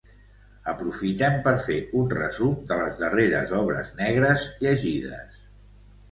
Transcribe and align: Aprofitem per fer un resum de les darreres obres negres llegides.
Aprofitem 0.71 1.35
per 1.47 1.51
fer 1.65 1.75
un 1.99 2.07
resum 2.13 2.55
de 2.71 2.77
les 2.79 2.95
darreres 3.01 3.53
obres 3.59 3.91
negres 3.99 4.47
llegides. 4.63 5.45